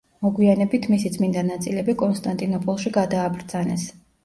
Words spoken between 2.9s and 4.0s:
გადააბრძანეს.